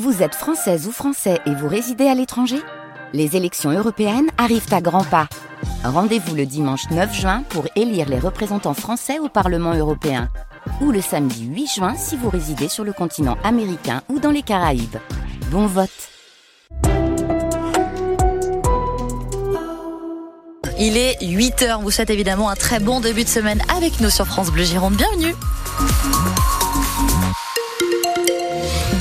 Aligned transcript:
Vous 0.00 0.22
êtes 0.22 0.34
française 0.34 0.86
ou 0.86 0.90
français 0.90 1.38
et 1.44 1.54
vous 1.54 1.68
résidez 1.68 2.06
à 2.06 2.14
l'étranger? 2.14 2.56
Les 3.12 3.36
élections 3.36 3.70
européennes 3.70 4.30
arrivent 4.38 4.72
à 4.72 4.80
grands 4.80 5.04
pas. 5.04 5.28
Rendez-vous 5.84 6.34
le 6.34 6.46
dimanche 6.46 6.88
9 6.90 7.14
juin 7.14 7.42
pour 7.50 7.66
élire 7.76 8.08
les 8.08 8.18
représentants 8.18 8.72
français 8.72 9.18
au 9.18 9.28
Parlement 9.28 9.74
européen. 9.74 10.30
Ou 10.80 10.92
le 10.92 11.02
samedi 11.02 11.44
8 11.44 11.66
juin 11.66 11.94
si 11.94 12.16
vous 12.16 12.30
résidez 12.30 12.68
sur 12.68 12.84
le 12.84 12.94
continent 12.94 13.36
américain 13.44 14.00
ou 14.08 14.18
dans 14.18 14.30
les 14.30 14.40
Caraïbes. 14.40 14.96
Bon 15.50 15.66
vote 15.66 15.90
Il 20.78 20.96
est 20.96 21.20
8h. 21.20 21.82
Vous 21.82 21.90
souhaite 21.90 22.08
évidemment 22.08 22.48
un 22.48 22.56
très 22.56 22.80
bon 22.80 23.00
début 23.00 23.24
de 23.24 23.28
semaine 23.28 23.60
avec 23.76 24.00
nous 24.00 24.08
sur 24.08 24.26
France 24.26 24.50
Bleu 24.50 24.64
Gironde. 24.64 24.94
Bienvenue. 24.94 25.34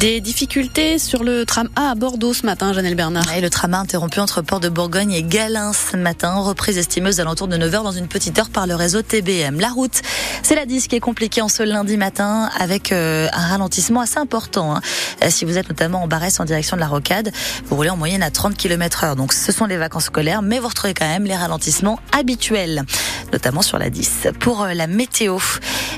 Des 0.01 0.19
difficultés 0.19 0.97
sur 0.97 1.23
le 1.23 1.45
tram 1.45 1.69
A 1.75 1.91
à 1.91 1.95
Bordeaux 1.95 2.33
ce 2.33 2.43
matin, 2.43 2.73
Janelle 2.73 2.95
Bernard. 2.95 3.31
Et 3.37 3.39
le 3.39 3.51
tram 3.51 3.75
A 3.75 3.77
interrompu 3.77 4.19
entre 4.19 4.41
Port 4.41 4.59
de 4.59 4.67
Bourgogne 4.67 5.11
et 5.11 5.21
Galins 5.21 5.73
ce 5.73 5.95
matin. 5.95 6.33
Reprise 6.39 6.79
estimeuse 6.79 7.19
à 7.19 7.23
l'entour 7.23 7.47
de 7.47 7.55
9h 7.55 7.83
dans 7.83 7.91
une 7.91 8.07
petite 8.07 8.39
heure 8.39 8.49
par 8.49 8.65
le 8.65 8.73
réseau 8.73 9.03
TBM. 9.03 9.59
La 9.59 9.69
route, 9.69 10.01
c'est 10.41 10.55
la 10.55 10.65
10 10.65 10.87
qui 10.87 10.95
est 10.95 10.99
compliquée 10.99 11.43
en 11.43 11.49
ce 11.49 11.61
lundi 11.61 11.97
matin 11.97 12.49
avec 12.59 12.91
euh, 12.91 13.27
un 13.31 13.47
ralentissement 13.49 14.01
assez 14.01 14.17
important. 14.17 14.75
Hein. 14.75 14.81
Euh, 15.23 15.27
si 15.29 15.45
vous 15.45 15.59
êtes 15.59 15.69
notamment 15.69 16.01
en 16.01 16.07
Barès 16.07 16.39
en 16.39 16.45
direction 16.45 16.77
de 16.77 16.81
la 16.81 16.87
Rocade, 16.87 17.31
vous 17.67 17.75
roulez 17.75 17.91
en 17.91 17.97
moyenne 17.97 18.23
à 18.23 18.31
30 18.31 18.57
km 18.57 19.03
heure. 19.03 19.15
Donc 19.15 19.33
ce 19.33 19.51
sont 19.51 19.65
les 19.65 19.77
vacances 19.77 20.05
scolaires, 20.05 20.41
mais 20.41 20.57
vous 20.57 20.69
retrouvez 20.69 20.95
quand 20.95 21.07
même 21.07 21.25
les 21.25 21.35
ralentissements 21.35 21.99
habituels, 22.11 22.85
notamment 23.31 23.61
sur 23.61 23.77
la 23.77 23.91
10. 23.91 24.29
Pour 24.39 24.63
euh, 24.63 24.73
la 24.73 24.87
météo, 24.87 25.37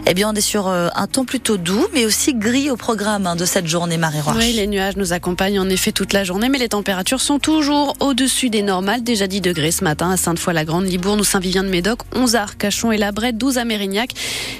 eh 0.05 0.13
bien 0.13 0.30
on 0.30 0.33
est 0.33 0.41
sur 0.41 0.67
un 0.67 1.08
temps 1.08 1.23
plutôt 1.23 1.55
doux, 1.55 1.88
mais 1.94 2.05
aussi 2.05 2.33
gris 2.33 2.70
au 2.70 2.75
programme 2.75 3.27
hein, 3.27 3.38
de 3.38 3.45
cette 3.45 3.67
journée, 3.67 3.92
Oui, 4.38 4.53
les 4.53 4.67
nuages 4.67 4.95
nous 4.95 5.13
accompagnent 5.13 5.59
en 5.59 5.70
effet 5.70 5.91
toute 5.91 6.13
la 6.13 6.23
journée, 6.23 6.49
mais 6.49 6.57
les 6.57 6.70
températures 6.70 7.21
sont 7.21 7.39
toujours 7.39 7.95
au-dessus 7.99 8.49
des 8.49 8.61
normales. 8.61 9.03
Déjà 9.03 9.27
10 9.27 9.41
degrés 9.41 9.72
ce 9.72 9.83
matin 9.83 10.11
à 10.11 10.17
Sainte-Foy-la-Grande, 10.17 10.85
Libourne 10.85 11.19
ou 11.19 11.23
Saint-Vivien-de-Médoc, 11.23 12.00
11 12.16 12.35
à 12.35 12.44
Arcachon 12.44 12.91
et 12.91 12.97
la 12.97 13.11
Brette, 13.11 13.38
12 13.38 13.58
à 13.58 13.66
Mérignac. 13.66 14.11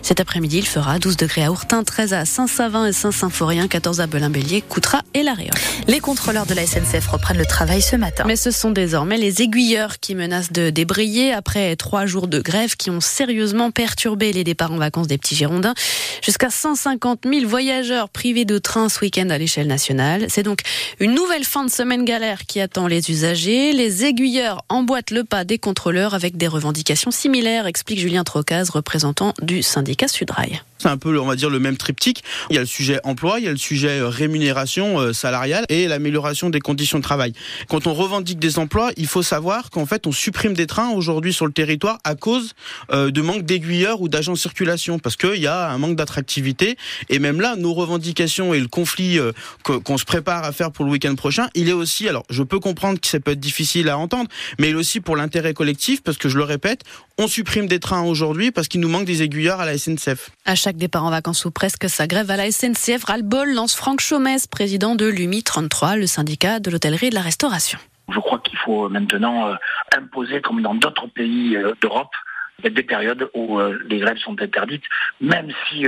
Cet 0.02 0.20
après-midi, 0.20 0.60
il 0.60 0.68
fera 0.68 1.00
12 1.00 1.18
degrés 1.18 1.44
à 1.44 1.52
Ourtin, 1.52 1.84
13 1.84 2.14
à 2.14 2.26
Saint-Savin 2.26 2.86
et 2.86 2.94
Saint-Symphorien, 2.94 3.68
14 3.68 4.02
à 4.02 4.08
Belin-Bélier, 4.08 4.62
Coutras 4.62 5.02
et 5.14 5.24
La 5.24 5.34
Réole. 5.34 5.52
Les 5.88 6.00
contrôleurs 6.00 6.46
de 6.46 6.54
la 6.54 6.66
SNCF 6.66 7.08
reprennent 7.08 7.38
le 7.38 7.46
travail 7.46 7.82
ce 7.82 7.96
matin. 7.96 8.24
Mais 8.28 8.36
ce 8.36 8.52
sont 8.52 8.72
désormais 8.72 9.18
les 9.18 9.42
aiguilleurs 9.42 10.00
qui 10.00 10.16
menacent 10.16 10.52
de 10.52 10.70
débrayer 10.70 11.34
après 11.34 11.76
trois 11.76 12.06
jours 12.06 12.28
de 12.28 12.40
grève 12.40 12.76
qui 12.76 12.90
ont 12.90 13.02
sérieusement 13.02 13.72
perturbé 13.72 14.34
les 14.34 14.44
départs 14.44 14.72
en 14.72 14.78
vacances 14.78 15.08
des 15.08 15.18
petits 15.18 15.36
Girondins. 15.36 15.74
Jusqu'à 16.22 16.50
150 16.50 17.22
000 17.26 17.48
voyageurs 17.48 18.10
privés 18.10 18.46
de 18.46 18.58
train 18.58 18.90
ce 18.90 19.00
week-end 19.02 19.23
à 19.32 19.38
l'échelle 19.38 19.68
nationale. 19.68 20.26
C'est 20.30 20.44
donc 20.44 20.60
une 21.00 21.14
nouvelle 21.14 21.44
fin 21.44 21.66
de 21.66 21.72
semaine 21.72 22.06
galère 22.06 22.46
qui 22.46 22.60
attend 22.60 22.88
les 22.88 23.12
usagers. 23.12 23.74
Les 23.74 24.06
aiguilleurs 24.06 24.64
emboîtent 24.70 25.12
le 25.12 25.24
pas 25.24 25.44
des 25.44 25.58
contrôleurs 25.58 26.14
avec 26.14 26.38
des 26.38 26.48
revendications 26.48 27.12
similaires, 27.12 27.68
explique 27.68 28.00
Julien 28.00 28.24
Trocaz, 28.24 28.70
représentant 28.70 29.34
du 29.42 29.64
syndicat 29.64 30.08
Sudrail. 30.08 30.62
C'est 30.84 30.90
un 30.90 30.98
peu, 30.98 31.18
on 31.18 31.26
va 31.26 31.38
dire, 31.38 31.50
le 31.50 31.60
même 31.60 31.78
triptyque. 31.78 32.26
Il 32.50 32.56
y 32.56 32.58
a 32.58 32.60
le 32.60 32.68
sujet 32.68 33.00
emploi, 33.06 33.40
il 33.40 33.46
y 33.46 33.48
a 33.48 33.52
le 33.52 33.58
sujet 33.58 34.02
euh, 34.02 34.10
rémunération 34.10 35.00
euh, 35.00 35.14
salariale 35.14 35.64
et 35.70 35.88
l'amélioration 35.88 36.50
des 36.50 36.60
conditions 36.60 36.98
de 36.98 37.04
travail. 37.04 37.32
Quand 37.70 37.88
on 37.88 37.94
revendique 37.94 38.38
des 38.38 38.60
emplois, 38.60 38.92
il 38.98 39.08
faut 39.08 39.24
savoir 39.24 39.70
qu'en 39.70 39.86
fait, 39.86 40.08
on 40.08 40.12
supprime 40.12 40.54
des 40.54 40.68
trains 40.68 40.90
aujourd'hui 40.90 41.32
sur 41.32 41.46
le 41.46 41.54
territoire 41.54 42.00
à 42.04 42.16
cause 42.16 42.52
euh, 42.92 43.12
de 43.12 43.22
manque 43.22 43.44
d'aiguilleurs 43.44 44.02
ou 44.02 44.10
d'agents 44.10 44.34
de 44.34 44.38
circulation, 44.38 45.00
parce 45.00 45.16
qu'il 45.16 45.40
y 45.40 45.48
a 45.48 45.70
un 45.70 45.78
manque 45.78 45.96
d'attractivité. 45.96 46.76
Et 47.08 47.20
même 47.20 47.40
là, 47.40 47.56
nos 47.56 47.74
revendications 47.74 48.54
et 48.54 48.60
le 48.60 48.68
conflit 48.68 49.20
qu'on 49.64 49.98
se 49.98 50.04
prépare 50.04 50.44
à 50.44 50.52
faire 50.52 50.74
pour 50.74 50.84
le 50.84 50.92
week-end 50.92 51.16
prochain, 51.16 51.48
il 51.56 51.70
est 51.70 51.74
aussi, 51.74 52.10
alors 52.10 52.26
je 52.30 52.44
peux 52.44 52.60
comprendre 52.60 53.00
que 53.00 53.08
ça 53.08 53.22
peut 53.22 53.32
être 53.32 53.40
difficile 53.40 53.88
à 53.88 53.98
entendre, 53.98 54.30
mais 54.60 54.68
il 54.68 54.72
est 54.72 54.78
aussi 54.78 55.00
pour 55.00 55.16
l'intérêt 55.16 55.54
collectif, 55.54 56.04
parce 56.04 56.18
que 56.18 56.28
je 56.28 56.38
le 56.38 56.44
répète, 56.44 56.82
on 57.18 57.28
supprime 57.28 57.68
des 57.68 57.80
trains 57.80 58.04
aujourd'hui 58.04 58.52
parce 58.52 58.68
qu'il 58.68 58.82
nous 58.82 58.90
manque 58.90 59.06
des 59.06 59.22
aiguilleurs 59.22 59.62
à 59.62 59.66
la 59.66 59.78
SNCF. 59.78 60.32
Départ 60.78 61.06
en 61.06 61.10
vacances 61.10 61.46
ou 61.46 61.52
presque 61.52 61.90
sa 61.90 62.08
grève 62.08 62.30
à 62.32 62.38
la 62.38 62.52
SNCF, 62.52 63.04
ras-le-bol 63.06 63.54
lance 63.54 63.76
Franck 63.76 64.00
Chaumès, 64.02 64.48
président 64.48 64.96
de 64.96 65.06
l'UMI 65.06 65.44
33, 65.44 65.96
le 65.96 66.08
syndicat 66.08 66.60
de 66.60 66.70
l'hôtellerie 66.70 67.08
et 67.08 67.10
de 67.10 67.16
la 67.16 67.22
restauration. 67.22 67.80
Je 68.10 68.20
crois 68.20 68.40
qu'il 68.40 68.58
faut 68.58 68.90
maintenant 68.90 69.48
euh, 69.48 69.56
imposer, 69.96 70.42
comme 70.42 70.62
dans 70.62 70.76
d'autres 70.76 71.08
pays 71.08 71.56
euh, 71.56 71.74
d'Europe, 71.82 72.12
des 72.64 72.84
périodes 72.84 73.30
où 73.34 73.60
euh, 73.60 73.80
les 73.88 74.00
grèves 74.00 74.18
sont 74.18 74.42
interdites, 74.42 74.84
même 75.20 75.50
si 75.68 75.86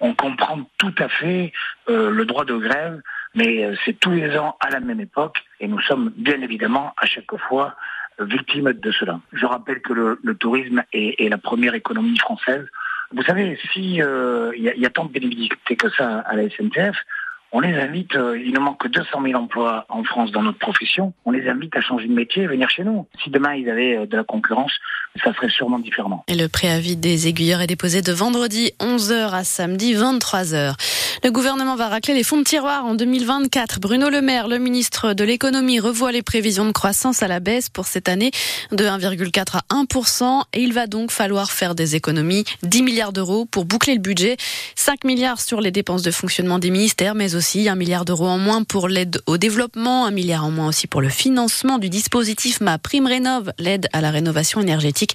on 0.00 0.14
comprend 0.14 0.60
tout 0.78 0.94
à 0.98 1.08
fait 1.08 1.52
le 1.86 2.24
droit 2.24 2.44
de 2.44 2.56
grève, 2.56 3.00
mais 3.34 3.70
c'est 3.84 3.98
tous 3.98 4.10
les 4.10 4.36
ans 4.36 4.56
à 4.60 4.70
la 4.70 4.80
même 4.80 5.00
époque, 5.00 5.38
et 5.60 5.68
nous 5.68 5.80
sommes 5.80 6.12
bien 6.16 6.40
évidemment 6.40 6.94
à 6.96 7.06
chaque 7.06 7.36
fois 7.48 7.76
victimes 8.20 8.72
de 8.72 8.90
cela. 8.92 9.20
Je 9.32 9.46
rappelle 9.46 9.80
que 9.80 9.92
le, 9.92 10.34
tourisme 10.34 10.82
est, 10.92 11.28
la 11.28 11.38
première 11.38 11.74
économie 11.74 12.18
française. 12.18 12.66
Vous 13.14 13.22
savez, 13.22 13.58
si 13.72 14.02
euh, 14.02 14.52
il 14.56 14.64
y, 14.64 14.86
a 14.86 14.90
tant 14.90 15.06
de 15.06 15.12
bénéficiaires 15.12 15.56
que 15.78 15.90
ça 15.90 16.18
à 16.20 16.36
la 16.36 16.48
SNCF, 16.50 16.96
on 17.52 17.60
les 17.60 17.74
invite, 17.74 18.14
euh, 18.14 18.38
il 18.38 18.52
nous 18.52 18.60
manque 18.60 18.86
200 18.88 19.22
000 19.22 19.40
emplois 19.40 19.86
en 19.88 20.04
France 20.04 20.30
dans 20.32 20.42
notre 20.42 20.58
profession, 20.58 21.14
on 21.24 21.30
les 21.30 21.48
invite 21.48 21.74
à 21.76 21.80
changer 21.80 22.06
de 22.06 22.12
métier 22.12 22.42
et 22.42 22.46
venir 22.46 22.68
chez 22.68 22.84
nous. 22.84 23.06
Si 23.22 23.30
demain 23.30 23.54
ils 23.54 23.68
avaient 23.70 23.96
euh, 23.96 24.06
de 24.06 24.16
la 24.16 24.24
concurrence, 24.24 24.72
ça 25.24 25.32
serait 25.34 25.48
sûrement 25.48 25.78
différemment. 25.78 26.24
Et 26.28 26.34
le 26.34 26.48
préavis 26.48 26.96
des 26.96 27.26
aiguilleurs 27.26 27.62
est 27.62 27.66
déposé 27.66 28.02
de 28.02 28.12
vendredi 28.12 28.72
11h 28.80 29.32
à 29.32 29.44
samedi 29.44 29.94
23h. 29.94 30.74
Le 31.24 31.30
gouvernement 31.30 31.74
va 31.74 31.88
racler 31.88 32.14
les 32.14 32.22
fonds 32.22 32.36
de 32.36 32.44
tiroir 32.44 32.84
en 32.84 32.94
2024. 32.94 33.80
Bruno 33.80 34.10
Le 34.10 34.20
Maire, 34.20 34.46
le 34.46 34.58
ministre 34.58 35.14
de 35.14 35.24
l'économie, 35.24 35.80
revoit 35.80 36.12
les 36.12 36.22
prévisions 36.22 36.66
de 36.66 36.72
croissance 36.72 37.22
à 37.22 37.28
la 37.28 37.40
baisse 37.40 37.70
pour 37.70 37.86
cette 37.86 38.08
année 38.08 38.30
de 38.72 38.84
1,4 38.84 39.56
à 39.56 39.74
1% 39.74 40.42
et 40.52 40.60
il 40.60 40.72
va 40.72 40.86
donc 40.86 41.10
falloir 41.10 41.50
faire 41.50 41.74
des 41.74 41.96
économies 41.96 42.44
10 42.62 42.82
milliards 42.82 43.12
d'euros 43.12 43.46
pour 43.46 43.64
boucler 43.64 43.94
le 43.94 44.00
budget, 44.00 44.36
5 44.76 45.04
milliards 45.04 45.40
sur 45.40 45.60
les 45.60 45.70
dépenses 45.70 46.02
de 46.02 46.10
fonctionnement 46.10 46.58
des 46.58 46.70
ministères 46.70 47.14
mais 47.14 47.34
aussi 47.34 47.37
un 47.68 47.76
milliard 47.76 48.04
d'euros 48.04 48.26
en 48.26 48.38
moins 48.38 48.64
pour 48.64 48.88
l'aide 48.88 49.20
au 49.26 49.38
développement, 49.38 50.06
un 50.06 50.10
milliard 50.10 50.44
en 50.44 50.50
moins 50.50 50.68
aussi 50.68 50.88
pour 50.88 51.00
le 51.00 51.08
financement 51.08 51.78
du 51.78 51.88
dispositif 51.88 52.60
Ma 52.60 52.78
Prime 52.78 53.06
Rénov, 53.06 53.52
l'aide 53.58 53.88
à 53.92 54.00
la 54.00 54.10
rénovation 54.10 54.60
énergétique. 54.60 55.14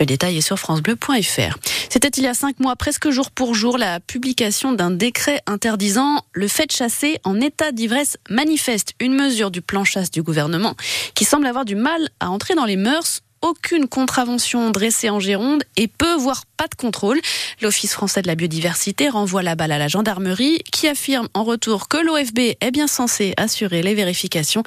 Le 0.00 0.06
détail 0.06 0.38
est 0.38 0.40
sur 0.40 0.58
francebleu.fr. 0.58 1.58
C'était 1.90 2.08
il 2.08 2.24
y 2.24 2.26
a 2.26 2.32
cinq 2.32 2.58
mois, 2.58 2.74
presque 2.74 3.10
jour 3.10 3.30
pour 3.30 3.54
jour, 3.54 3.76
la 3.76 4.00
publication 4.00 4.72
d'un 4.72 4.90
décret 4.90 5.42
interdisant 5.46 6.24
le 6.32 6.48
fait 6.48 6.66
de 6.66 6.72
chasser 6.72 7.18
en 7.24 7.38
état 7.38 7.70
d'ivresse 7.70 8.16
manifeste, 8.30 8.94
une 8.98 9.14
mesure 9.14 9.50
du 9.50 9.60
plan 9.60 9.84
chasse 9.84 10.10
du 10.10 10.22
gouvernement 10.22 10.74
qui 11.14 11.24
semble 11.24 11.46
avoir 11.46 11.66
du 11.66 11.74
mal 11.74 12.08
à 12.18 12.30
entrer 12.30 12.54
dans 12.54 12.64
les 12.64 12.76
mœurs 12.76 13.20
aucune 13.48 13.88
contravention 13.88 14.70
dressée 14.70 15.08
en 15.10 15.20
Gironde 15.20 15.64
et 15.76 15.88
peu, 15.88 16.14
voire 16.16 16.44
pas 16.56 16.66
de 16.66 16.74
contrôle. 16.74 17.20
L'Office 17.62 17.94
français 17.94 18.20
de 18.20 18.26
la 18.26 18.34
biodiversité 18.34 19.08
renvoie 19.08 19.42
la 19.42 19.54
balle 19.54 19.72
à 19.72 19.78
la 19.78 19.88
gendarmerie 19.88 20.58
qui 20.70 20.86
affirme 20.86 21.28
en 21.34 21.44
retour 21.44 21.88
que 21.88 21.96
l'OFB 21.96 22.56
est 22.60 22.70
bien 22.70 22.86
censé 22.86 23.32
assurer 23.36 23.82
les 23.82 23.94
vérifications. 23.94 24.62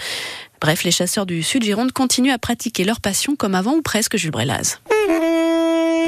Bref, 0.59 0.83
les 0.83 0.91
chasseurs 0.91 1.25
du 1.25 1.43
Sud 1.43 1.63
Gironde 1.63 1.91
continuent 1.91 2.33
à 2.33 2.39
pratiquer 2.39 2.83
leur 2.83 3.01
passion 3.01 3.35
comme 3.35 3.55
avant 3.55 3.73
ou 3.73 3.81
presque 3.81 4.17
Jules 4.17 4.31
Brelaz. 4.31 4.79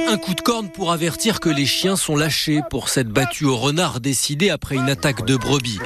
Un 0.07 0.17
coup 0.17 0.33
de 0.33 0.41
corne 0.41 0.69
pour 0.69 0.91
avertir 0.91 1.39
que 1.39 1.49
les 1.49 1.65
chiens 1.65 1.95
sont 1.95 2.15
lâchés 2.15 2.61
pour 2.69 2.89
cette 2.89 3.07
battue 3.07 3.45
au 3.45 3.57
renard 3.57 3.99
décidée 3.99 4.49
après 4.49 4.75
une 4.75 4.89
attaque 4.89 5.25
de 5.25 5.37
brebis. 5.37 5.79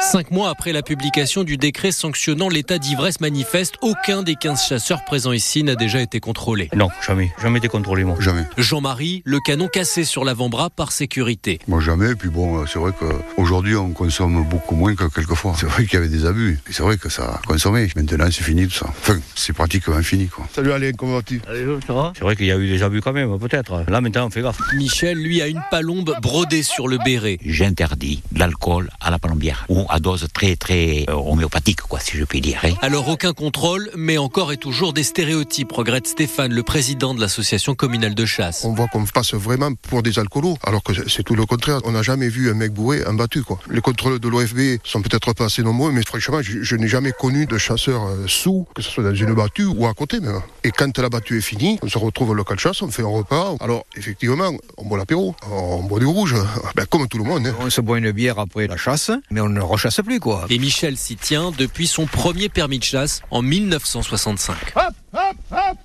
Cinq 0.00 0.30
mois 0.30 0.48
après 0.48 0.72
la 0.72 0.82
publication 0.82 1.42
du 1.42 1.56
décret 1.56 1.90
sanctionnant 1.90 2.48
l'état 2.48 2.78
d'ivresse 2.78 3.20
manifeste, 3.20 3.74
aucun 3.80 4.22
des 4.22 4.36
15 4.36 4.62
chasseurs 4.68 5.04
présents 5.04 5.32
ici 5.32 5.64
n'a 5.64 5.74
déjà 5.74 6.00
été 6.00 6.20
contrôlé. 6.20 6.68
Non, 6.76 6.88
jamais. 7.04 7.32
Jamais 7.42 7.58
été 7.58 7.66
contrôlé, 7.66 8.04
moi. 8.04 8.16
Jamais. 8.20 8.44
Jean-Marie, 8.56 9.22
le 9.24 9.40
canon 9.44 9.66
cassé 9.66 10.04
sur 10.04 10.24
l'avant-bras 10.24 10.70
par 10.70 10.92
sécurité. 10.92 11.58
Moi, 11.66 11.80
jamais. 11.80 12.12
Et 12.12 12.14
puis 12.14 12.28
bon, 12.28 12.64
c'est 12.66 12.78
vrai 12.78 12.92
qu'aujourd'hui, 12.96 13.74
on 13.74 13.90
consomme 13.90 14.44
beaucoup 14.48 14.76
moins 14.76 14.94
que 14.94 15.04
quelquefois. 15.04 15.54
C'est 15.58 15.66
vrai 15.66 15.84
qu'il 15.84 15.94
y 15.94 15.96
avait 15.96 16.08
des 16.08 16.26
abus. 16.26 16.60
C'est 16.70 16.84
vrai 16.84 16.96
que 16.96 17.08
ça 17.08 17.24
a 17.24 17.40
consommé. 17.44 17.88
Maintenant, 17.96 18.26
c'est 18.26 18.44
fini 18.44 18.68
tout 18.68 18.74
ça. 18.74 18.86
Enfin, 18.88 19.18
c'est 19.34 19.52
pratiquement 19.52 20.00
fini, 20.02 20.28
quoi. 20.28 20.46
Salut 20.54 20.70
Alain, 20.70 20.92
comment 20.92 21.14
vas-tu? 21.14 21.42
C'est 21.48 22.22
vrai 22.22 22.36
qu'il 22.36 22.46
y 22.46 22.52
a 22.52 22.56
eu 22.56 22.68
des 22.68 22.84
abus 22.84 23.00
quand 23.00 23.12
même, 23.12 23.36
peut-être. 23.36 23.84
Là, 23.88 24.00
maintenant, 24.00 24.26
on 24.26 24.30
fait 24.30 24.42
gaffe. 24.42 24.60
Michel, 24.76 25.18
lui, 25.18 25.42
a 25.42 25.48
une 25.48 25.62
palombe 25.72 26.14
brodée 26.22 26.62
sur 26.62 26.86
le 26.86 26.98
béret. 26.98 27.38
J'interdis 27.44 28.22
l'alcool 28.36 28.88
à 29.00 29.10
la 29.10 29.18
palombière 29.18 29.66
ou 29.72 29.86
à 29.88 30.00
dose 30.00 30.26
très 30.34 30.56
très 30.56 31.06
euh, 31.08 31.14
homéopathique, 31.14 31.80
quoi, 31.80 31.98
si 31.98 32.18
je 32.18 32.24
puis 32.24 32.40
dire. 32.40 32.60
Hein. 32.62 32.74
Alors 32.82 33.08
aucun 33.08 33.32
contrôle, 33.32 33.90
mais 33.96 34.18
encore 34.18 34.52
et 34.52 34.58
toujours 34.58 34.92
des 34.92 35.02
stéréotypes, 35.02 35.72
regrette 35.72 36.06
Stéphane, 36.06 36.52
le 36.52 36.62
président 36.62 37.14
de 37.14 37.20
l'association 37.20 37.74
communale 37.74 38.14
de 38.14 38.26
chasse. 38.26 38.64
On 38.64 38.74
voit 38.74 38.88
qu'on 38.88 39.04
passe 39.06 39.32
vraiment 39.32 39.72
pour 39.74 40.02
des 40.02 40.18
alcoolos, 40.18 40.58
alors 40.64 40.82
que 40.82 41.08
c'est 41.08 41.22
tout 41.22 41.34
le 41.34 41.46
contraire. 41.46 41.80
On 41.84 41.92
n'a 41.92 42.02
jamais 42.02 42.28
vu 42.28 42.50
un 42.50 42.54
mec 42.54 42.72
bourré, 42.72 43.02
un 43.06 43.14
battu. 43.14 43.42
Quoi. 43.42 43.58
Les 43.70 43.80
contrôles 43.80 44.18
de 44.18 44.28
l'OFB 44.28 44.78
sont 44.84 45.00
peut-être 45.00 45.32
pas 45.32 45.46
assez 45.46 45.62
nombreux, 45.62 45.90
mais 45.90 46.02
franchement, 46.02 46.42
je, 46.42 46.62
je 46.62 46.76
n'ai 46.76 46.88
jamais 46.88 47.12
connu 47.12 47.46
de 47.46 47.56
chasseur 47.56 48.04
euh, 48.04 48.26
sous, 48.26 48.66
que 48.74 48.82
ce 48.82 48.90
soit 48.90 49.04
dans 49.04 49.14
une 49.14 49.32
battue 49.32 49.64
ou 49.64 49.86
à 49.86 49.94
côté 49.94 50.20
même. 50.20 50.40
Et 50.64 50.70
quand 50.70 50.98
la 50.98 51.08
battue 51.08 51.38
est 51.38 51.42
finie, 51.42 51.78
on 51.82 51.88
se 51.88 51.96
retrouve 51.96 52.30
au 52.30 52.34
local 52.34 52.58
chasse, 52.58 52.82
on 52.82 52.90
fait 52.90 53.02
un 53.02 53.06
repas. 53.06 53.56
Alors 53.60 53.86
effectivement, 53.96 54.52
on 54.76 54.84
boit 54.84 54.98
l'apéro, 54.98 55.34
on 55.50 55.82
boit 55.84 55.98
du 55.98 56.06
rouge, 56.06 56.36
ben, 56.76 56.84
comme 56.84 57.08
tout 57.08 57.18
le 57.18 57.24
monde. 57.24 57.46
Hein. 57.46 57.54
On 57.60 57.70
se 57.70 57.80
boit 57.80 57.96
une 57.98 58.10
bière 58.10 58.38
après 58.38 58.66
la 58.66 58.76
chasse, 58.76 59.10
mais 59.30 59.40
on 59.40 59.48
ne 59.48 59.61
rechasse 59.66 60.00
plus 60.04 60.20
quoi. 60.20 60.46
Et 60.50 60.58
Michel 60.58 60.96
s'y 60.96 61.16
tient 61.16 61.50
depuis 61.50 61.86
son 61.86 62.06
premier 62.06 62.48
permis 62.48 62.78
de 62.78 62.84
chasse 62.84 63.22
en 63.30 63.42
1965. 63.42 64.56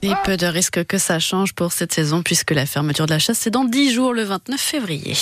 Et 0.02 0.12
peu 0.24 0.38
de 0.38 0.48
risque 0.48 0.86
que 0.86 0.98
ça 0.98 1.20
change 1.20 1.54
pour 1.54 1.72
cette 1.72 1.94
saison 1.94 2.24
puisque 2.24 2.52
la 2.52 2.66
fermeture 2.66 3.06
de 3.06 3.12
la 3.12 3.20
chasse 3.20 3.40
c'est 3.40 3.50
dans 3.50 3.66
10 3.66 3.94
jours 3.94 4.14
le 4.14 4.24
29 4.24 4.60
février. 4.60 5.16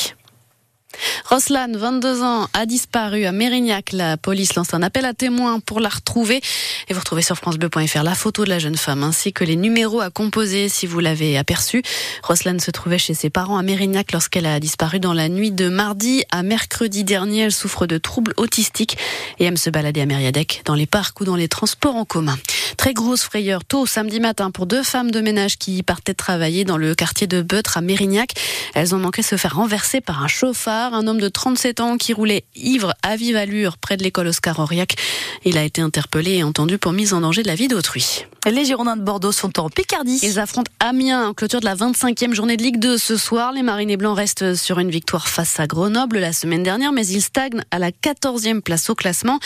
Roslan, 1.30 1.72
22 1.74 2.22
ans, 2.22 2.48
a 2.54 2.66
disparu 2.66 3.26
à 3.26 3.32
Mérignac. 3.32 3.92
La 3.92 4.18
police 4.18 4.56
lance 4.56 4.74
un 4.74 4.82
appel 4.82 5.06
à 5.06 5.14
témoins 5.14 5.60
pour 5.60 5.80
la 5.80 5.90
retrouver. 5.90 6.42
Et 6.88 6.94
vous 6.94 7.00
retrouvez 7.00 7.22
sur 7.22 7.36
francebleu.fr 7.36 8.04
la 8.04 8.16
photo 8.16 8.46
de 8.46 8.50
la 8.50 8.60
jeune 8.60 8.78
femme 8.78 9.04
ainsi 9.04 9.34
que 9.34 9.44
les 9.44 9.56
numéros 9.56 10.02
à 10.02 10.10
composer 10.10 10.70
si 10.70 10.86
vous 10.86 11.00
l'avez 11.00 11.38
aperçu. 11.38 11.82
Roslan 12.24 12.60
se 12.60 12.70
trouvait 12.72 13.00
chez 13.00 13.14
ses 13.14 13.30
parents 13.30 13.58
à 13.58 13.64
Mérignac 13.64 14.12
lorsqu'elle 14.12 14.46
a 14.46 14.60
disparu 14.60 15.00
dans 15.00 15.14
la 15.14 15.30
nuit 15.30 15.52
de 15.52 15.68
mardi 15.68 16.24
à 16.32 16.44
mercredi 16.44 17.04
dernier. 17.04 17.42
Elle 17.42 17.52
souffre 17.52 17.88
de 17.88 17.98
troubles 17.98 18.34
autistiques 18.38 18.98
et 19.40 19.46
aime 19.46 19.58
se 19.58 19.70
balader 19.70 20.02
à 20.02 20.06
Mériadec 20.06 20.62
dans 20.66 20.76
les 20.76 20.86
parcs 20.86 21.20
ou 21.22 21.26
dans 21.26 21.36
les 21.36 21.48
transports 21.48 21.96
en 21.96 22.06
commun. 22.06 22.38
Très 22.78 22.94
grosse 22.94 23.24
frayeur 23.24 23.64
tôt 23.64 23.86
samedi 23.86 24.20
matin 24.20 24.52
pour 24.52 24.66
deux 24.66 24.84
femmes 24.84 25.12
de 25.12 25.22
ménage 25.22 25.58
qui 25.58 25.82
partaient 25.82 26.14
travailler 26.14 26.66
dans 26.66 26.78
le 26.78 26.94
quartier 26.94 27.26
de 27.26 27.42
Beutre 27.42 27.78
à 27.78 27.82
Mérignac. 27.82 28.34
Elles 28.74 28.94
ont 28.94 29.00
manqué 29.00 29.22
se 29.22 29.38
faire 29.38 29.56
renverser 29.56 30.02
par 30.02 30.22
un 30.22 30.28
chauffard, 30.28 30.94
un 30.94 31.08
homme 31.08 31.20
de 31.20 31.30
37 31.30 31.80
ans 31.80 31.98
qui 31.98 32.14
roulait 32.14 32.44
ivre 32.56 32.94
à 33.02 33.16
vive 33.16 33.38
allure 33.38 33.78
près 33.78 33.98
de 33.98 34.04
l'école 34.04 34.28
Oscar 34.28 34.60
Auriac. 34.60 34.96
Il 35.46 35.58
a 35.58 35.64
été 35.64 35.82
interpellé 35.82 36.34
et 36.34 36.44
entendu 36.44 36.75
pour 36.78 36.92
mise 36.92 37.14
en 37.14 37.22
danger 37.22 37.44
de 37.44 37.48
la 37.48 37.56
vie 37.56 37.68
d'autrui. 37.68 38.26
Les 38.46 38.66
Girondins 38.66 38.96
de 38.96 39.02
Bordeaux 39.02 39.32
sont 39.32 39.60
en 39.60 39.70
Picardie. 39.70 40.20
Ils 40.22 40.40
affrontent 40.40 40.72
Amiens 40.80 41.30
en 41.30 41.34
clôture 41.34 41.60
de 41.60 41.66
la 41.66 41.76
25e 41.76 42.34
journée 42.34 42.58
de 42.58 42.64
Ligue 42.64 42.78
2 42.78 42.98
ce 42.98 43.18
soir. 43.18 43.52
Les 43.52 43.64
Marinés 43.64 43.98
Blancs 43.98 44.16
restent 44.16 44.54
sur 44.54 44.78
une 44.80 44.92
victoire 44.92 45.28
face 45.28 45.60
à 45.60 45.66
Grenoble 45.66 46.20
la 46.20 46.32
semaine 46.32 46.62
dernière, 46.62 46.92
mais 46.92 47.08
ils 47.08 47.22
stagnent 47.22 47.64
à 47.72 47.80
la 47.80 47.90
14e 47.90 48.62
place 48.62 48.90
au 48.90 48.96
classement. 48.96 49.40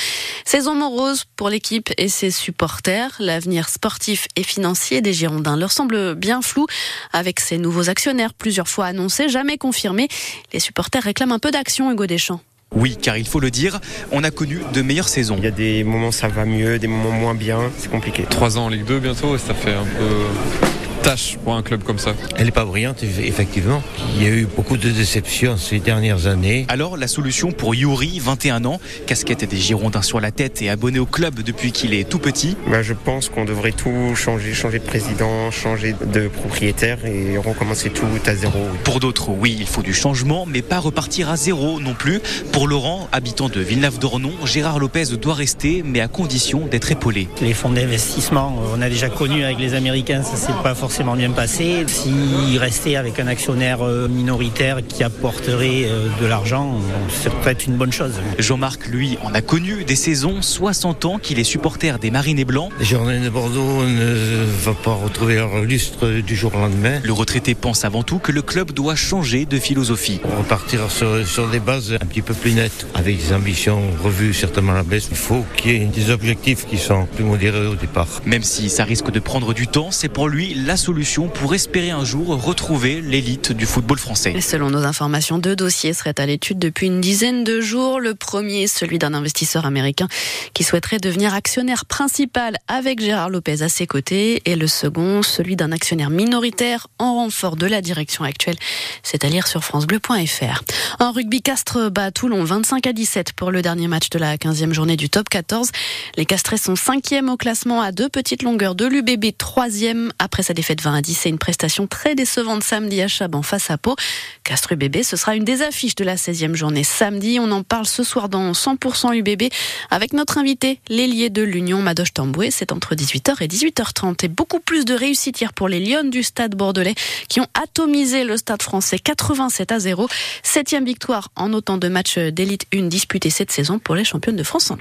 Saison 0.43 0.75
morose 0.75 1.23
pour 1.37 1.49
l'équipe 1.49 1.89
et 1.97 2.09
ses 2.09 2.31
supporters. 2.31 3.15
L'avenir 3.19 3.69
sportif 3.69 4.27
et 4.35 4.43
financier 4.43 5.01
des 5.01 5.13
Girondins 5.13 5.55
leur 5.55 5.71
semble 5.71 6.15
bien 6.15 6.41
flou 6.41 6.67
avec 7.13 7.39
ces 7.39 7.57
nouveaux 7.57 7.89
actionnaires 7.89 8.33
plusieurs 8.33 8.67
fois 8.67 8.87
annoncés, 8.87 9.29
jamais 9.29 9.57
confirmés. 9.57 10.09
Les 10.51 10.59
supporters 10.59 11.03
réclament 11.03 11.31
un 11.31 11.39
peu 11.39 11.51
d'action, 11.51 11.89
Hugo 11.91 12.05
Deschamps. 12.05 12.41
Oui, 12.75 12.97
car 13.01 13.17
il 13.17 13.27
faut 13.27 13.39
le 13.39 13.49
dire, 13.49 13.79
on 14.11 14.23
a 14.23 14.31
connu 14.31 14.61
de 14.73 14.81
meilleures 14.81 15.09
saisons. 15.09 15.35
Il 15.37 15.43
y 15.43 15.47
a 15.47 15.51
des 15.51 15.83
moments 15.83 16.11
ça 16.11 16.27
va 16.27 16.45
mieux, 16.45 16.77
des 16.77 16.87
moments 16.87 17.11
moins 17.11 17.33
bien, 17.33 17.71
c'est 17.77 17.89
compliqué. 17.89 18.25
Trois 18.29 18.57
ans 18.57 18.65
en 18.65 18.69
Ligue 18.69 18.85
2 18.85 18.99
bientôt, 18.99 19.37
ça 19.37 19.53
fait 19.53 19.73
un 19.73 19.85
peu 19.85 20.67
tâche 21.01 21.37
pour 21.43 21.55
un 21.55 21.63
club 21.63 21.83
comme 21.83 21.99
ça. 21.99 22.13
Elle 22.37 22.45
n'est 22.45 22.51
pas 22.51 22.65
brillante, 22.65 23.03
effectivement. 23.03 23.81
Il 24.15 24.23
y 24.23 24.25
a 24.25 24.29
eu 24.29 24.45
beaucoup 24.45 24.77
de 24.77 24.89
déceptions 24.89 25.57
ces 25.57 25.79
dernières 25.79 26.27
années. 26.27 26.65
Alors, 26.67 26.97
la 26.97 27.07
solution 27.07 27.51
pour 27.51 27.73
Yuri, 27.73 28.19
21 28.19 28.65
ans, 28.65 28.79
casquette 29.07 29.45
des 29.45 29.57
Girondins 29.57 30.01
sur 30.01 30.19
la 30.19 30.31
tête 30.31 30.61
et 30.61 30.69
abonné 30.69 30.99
au 30.99 31.05
club 31.05 31.41
depuis 31.41 31.71
qu'il 31.71 31.93
est 31.93 32.07
tout 32.07 32.19
petit 32.19 32.57
bah, 32.69 32.81
Je 32.81 32.93
pense 32.93 33.29
qu'on 33.29 33.45
devrait 33.45 33.71
tout 33.71 34.15
changer, 34.15 34.53
changer 34.53 34.79
de 34.79 34.83
président, 34.83 35.51
changer 35.51 35.95
de 36.13 36.27
propriétaire 36.27 37.05
et 37.05 37.37
recommencer 37.37 37.89
tout 37.89 38.05
à 38.25 38.35
zéro. 38.35 38.59
Pour 38.83 38.99
d'autres, 38.99 39.29
oui, 39.29 39.55
il 39.59 39.67
faut 39.67 39.81
du 39.81 39.93
changement, 39.93 40.45
mais 40.45 40.61
pas 40.61 40.79
repartir 40.79 41.29
à 41.29 41.37
zéro 41.37 41.79
non 41.79 41.93
plus. 41.93 42.19
Pour 42.51 42.67
Laurent, 42.67 43.07
habitant 43.11 43.49
de 43.49 43.61
Villeneuve-d'Ornon, 43.61 44.33
Gérard 44.45 44.79
Lopez 44.79 45.05
doit 45.21 45.33
rester, 45.33 45.83
mais 45.85 46.01
à 46.01 46.07
condition 46.07 46.67
d'être 46.67 46.91
épaulé. 46.91 47.29
Les 47.41 47.53
fonds 47.53 47.69
d'investissement, 47.69 48.55
on 48.73 48.81
a 48.81 48.89
déjà 48.89 49.09
connu 49.09 49.43
avec 49.43 49.59
les 49.59 49.73
Américains, 49.73 50.23
ça 50.23 50.35
c'est 50.35 50.55
pas 50.61 50.75
forcément 50.75 50.88
bien 51.15 51.31
passé. 51.31 51.85
S'il 51.87 52.57
restait 52.57 52.95
avec 52.95 53.19
un 53.19 53.27
actionnaire 53.27 53.85
euh, 53.85 54.07
minoritaire 54.07 54.79
qui 54.85 55.03
apporterait 55.03 55.85
euh, 55.85 56.07
de 56.21 56.25
l'argent, 56.25 56.79
ça 57.23 57.29
peut 57.29 57.49
être 57.49 57.65
une 57.65 57.75
bonne 57.75 57.91
chose. 57.91 58.13
Jean-Marc, 58.37 58.87
lui, 58.87 59.17
en 59.23 59.33
a 59.33 59.41
connu 59.41 59.83
des 59.85 59.95
saisons, 59.95 60.41
60 60.41 61.05
ans 61.05 61.17
qu'il 61.19 61.39
est 61.39 61.43
supporter 61.43 61.99
des 61.99 62.11
Marinés 62.11 62.45
Blancs. 62.45 62.71
Les 62.79 62.85
Girondins 62.85 63.21
de 63.21 63.29
Bordeaux 63.29 63.83
ne 63.83 64.45
va 64.63 64.73
pas 64.73 64.93
retrouver 64.93 65.35
leur 65.35 65.61
lustre 65.61 66.21
du 66.21 66.35
jour 66.35 66.53
au 66.55 66.59
lendemain. 66.59 66.99
Le 67.03 67.13
retraité 67.13 67.55
pense 67.55 67.85
avant 67.85 68.03
tout 68.03 68.19
que 68.19 68.31
le 68.31 68.41
club 68.41 68.71
doit 68.71 68.95
changer 68.95 69.45
de 69.45 69.57
philosophie. 69.57 70.19
Pour 70.21 70.37
repartir 70.37 70.91
sur, 70.91 71.25
sur 71.25 71.47
des 71.49 71.59
bases 71.59 71.93
un 71.93 72.05
petit 72.05 72.21
peu 72.21 72.33
plus 72.33 72.53
nettes, 72.53 72.87
avec 72.95 73.17
des 73.17 73.33
ambitions 73.33 73.81
revues 74.03 74.33
certainement 74.33 74.73
à 74.73 74.75
la 74.75 74.83
baisse, 74.83 75.07
il 75.11 75.17
faut 75.17 75.45
qu'il 75.55 75.71
y 75.71 75.75
ait 75.75 75.85
des 75.85 76.09
objectifs 76.09 76.65
qui 76.67 76.77
sont 76.77 77.05
plus 77.15 77.23
modérés 77.23 77.67
au 77.67 77.75
départ. 77.75 78.07
Même 78.25 78.43
si 78.43 78.69
ça 78.69 78.83
risque 78.83 79.11
de 79.11 79.19
prendre 79.19 79.53
du 79.53 79.67
temps, 79.67 79.91
c'est 79.91 80.09
pour 80.09 80.27
lui 80.27 80.53
la 80.53 80.77
solution 80.79 81.27
pour 81.27 81.53
espérer 81.53 81.91
un 81.91 82.05
jour 82.05 82.41
retrouver 82.41 83.01
l'élite 83.01 83.51
du 83.51 83.65
football 83.65 83.99
français. 83.99 84.33
Et 84.35 84.41
selon 84.41 84.69
nos 84.69 84.85
informations, 84.85 85.37
deux 85.37 85.55
dossiers 85.55 85.93
seraient 85.93 86.19
à 86.19 86.25
l'étude 86.25 86.57
depuis 86.57 86.87
une 86.87 87.01
dizaine 87.01 87.43
de 87.43 87.59
jours. 87.59 87.99
Le 87.99 88.15
premier, 88.15 88.65
celui 88.67 88.97
d'un 88.97 89.13
investisseur 89.13 89.65
américain 89.65 90.07
qui 90.53 90.63
souhaiterait 90.63 90.99
devenir 90.99 91.33
actionnaire 91.33 91.85
principal 91.85 92.57
avec 92.67 93.01
Gérard 93.01 93.29
Lopez 93.29 93.61
à 93.61 93.69
ses 93.69 93.87
côtés. 93.87 94.41
Et 94.45 94.55
le 94.55 94.67
second, 94.67 95.21
celui 95.21 95.57
d'un 95.57 95.71
actionnaire 95.71 96.09
minoritaire 96.09 96.87
en 96.97 97.15
renfort 97.15 97.57
de 97.57 97.67
la 97.67 97.81
direction 97.81 98.23
actuelle. 98.23 98.57
C'est 99.03 99.25
à 99.25 99.29
lire 99.29 99.47
sur 99.47 99.63
francebleu.fr. 99.63 100.63
En 100.99 101.11
rugby, 101.11 101.41
Castres 101.41 101.91
bat 101.91 102.11
Toulon 102.11 102.43
25 102.45 102.87
à 102.87 102.93
17 102.93 103.33
pour 103.33 103.51
le 103.51 103.61
dernier 103.61 103.89
match 103.89 104.09
de 104.09 104.17
la 104.17 104.37
15e 104.37 104.71
journée 104.71 104.95
du 104.95 105.09
top 105.09 105.27
14. 105.27 105.71
Les 106.15 106.25
Castrés 106.25 106.57
sont 106.57 106.75
5e 106.75 107.29
au 107.29 107.35
classement 107.35 107.81
à 107.81 107.91
deux 107.91 108.07
petites 108.07 108.43
longueurs 108.43 108.75
de 108.75 108.85
l'UBB 108.85 109.25
3e 109.37 110.11
après 110.19 110.41
sa 110.41 110.53
défaite 110.53 110.68
20 110.77 110.95
à 110.95 111.01
10. 111.01 111.13
C'est 111.15 111.29
une 111.29 111.37
prestation 111.37 111.87
très 111.87 112.15
décevante 112.15 112.63
samedi 112.63 113.01
à 113.01 113.07
Chaban 113.07 113.41
face 113.41 113.71
à 113.71 113.77
Pau. 113.77 113.95
Castres 114.43 114.73
UBB, 114.73 115.03
ce 115.03 115.17
sera 115.17 115.35
une 115.35 115.43
des 115.43 115.61
affiches 115.61 115.95
de 115.95 116.03
la 116.03 116.15
16e 116.15 116.55
journée 116.55 116.83
samedi. 116.83 117.39
On 117.41 117.51
en 117.51 117.63
parle 117.63 117.85
ce 117.85 118.03
soir 118.03 118.29
dans 118.29 118.51
100% 118.51 119.15
UBB 119.15 119.51
avec 119.89 120.13
notre 120.13 120.37
invité, 120.37 120.79
l'ailier 120.89 121.29
de 121.29 121.41
l'Union, 121.41 121.81
Madoche 121.81 122.13
Tamboué. 122.13 122.51
C'est 122.51 122.71
entre 122.71 122.95
18h 122.95 123.41
et 123.41 123.47
18h30. 123.47 124.25
Et 124.25 124.27
beaucoup 124.27 124.59
plus 124.59 124.85
de 124.85 124.93
réussite 124.93 125.41
hier 125.41 125.53
pour 125.53 125.67
les 125.67 125.79
Lions 125.79 126.09
du 126.09 126.23
stade 126.23 126.55
bordelais 126.55 126.95
qui 127.27 127.39
ont 127.41 127.47
atomisé 127.53 128.23
le 128.23 128.37
stade 128.37 128.61
français 128.61 128.99
87 128.99 129.71
à 129.71 129.79
0. 129.79 130.07
Septième 130.43 130.85
victoire 130.85 131.29
en 131.35 131.53
autant 131.53 131.77
de 131.77 131.87
matchs 131.87 132.17
d'élite 132.17 132.65
1 132.73 132.83
disputés 132.83 133.29
cette 133.29 133.51
saison 133.51 133.79
pour 133.79 133.95
les 133.95 134.03
championnes 134.03 134.35
de 134.35 134.43
France 134.43 134.71